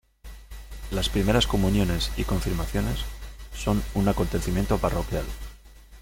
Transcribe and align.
Las 0.89 1.09
Primeras 1.09 1.45
Comuniones 1.45 2.09
y 2.17 2.23
Confirmaciones 2.23 2.97
son 3.53 3.83
un 3.93 4.07
acontecimiento 4.07 4.79
parroquial. 4.79 5.25